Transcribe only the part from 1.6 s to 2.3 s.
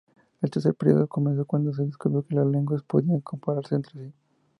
se descubrió